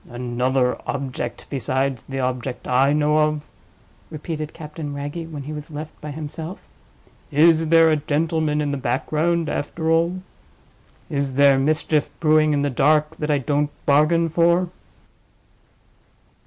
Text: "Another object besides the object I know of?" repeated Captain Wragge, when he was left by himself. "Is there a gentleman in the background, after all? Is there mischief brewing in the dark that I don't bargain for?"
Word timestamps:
"Another 0.09 0.79
object 0.87 1.45
besides 1.51 2.01
the 2.09 2.19
object 2.19 2.67
I 2.67 2.91
know 2.91 3.19
of?" 3.19 3.47
repeated 4.09 4.51
Captain 4.51 4.95
Wragge, 4.95 5.29
when 5.31 5.43
he 5.43 5.53
was 5.53 5.69
left 5.69 6.01
by 6.01 6.09
himself. 6.09 6.59
"Is 7.29 7.67
there 7.67 7.91
a 7.91 7.97
gentleman 7.97 8.61
in 8.61 8.71
the 8.71 8.77
background, 8.77 9.47
after 9.47 9.91
all? 9.91 10.23
Is 11.07 11.35
there 11.35 11.59
mischief 11.59 12.09
brewing 12.19 12.51
in 12.51 12.63
the 12.63 12.71
dark 12.71 13.15
that 13.17 13.29
I 13.29 13.37
don't 13.37 13.69
bargain 13.85 14.27
for?" 14.27 14.71